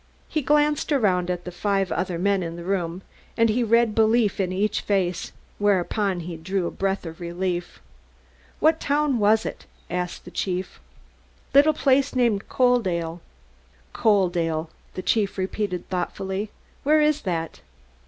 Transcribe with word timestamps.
He 0.27 0.41
glanced 0.41 0.91
around 0.91 1.29
at 1.29 1.45
the 1.45 1.51
five 1.51 1.91
other 1.91 2.17
men 2.17 2.41
in 2.41 2.55
the 2.55 2.63
room, 2.63 3.03
and 3.37 3.49
he 3.49 3.63
read 3.63 3.93
belief 3.93 4.39
in 4.39 4.51
each 4.51 4.81
face, 4.81 5.31
whereupon 5.59 6.21
he 6.21 6.37
drew 6.37 6.65
a 6.65 6.71
breath 6.71 7.05
of 7.05 7.19
relief. 7.21 7.79
"What 8.59 8.79
town 8.79 9.19
was 9.19 9.45
it?" 9.45 9.67
asked 9.91 10.25
the 10.25 10.31
chief. 10.31 10.79
"Little 11.53 11.73
place 11.75 12.15
named 12.15 12.49
Coaldale." 12.49 13.19
"Coaldale," 13.93 14.69
the 14.95 15.03
chief 15.03 15.37
repeated 15.37 15.87
thoughtfully. 15.89 16.49
"Where 16.81 17.01
is 17.03 17.21
that?" 17.21 17.61